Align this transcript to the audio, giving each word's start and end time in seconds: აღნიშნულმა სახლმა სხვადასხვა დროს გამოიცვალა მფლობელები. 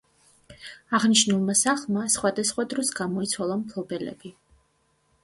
აღნიშნულმა 0.99 1.55
სახლმა 1.59 2.05
სხვადასხვა 2.13 2.65
დროს 2.71 2.89
გამოიცვალა 3.01 3.59
მფლობელები. 3.61 4.33